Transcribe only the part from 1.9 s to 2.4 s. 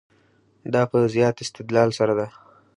سره ده.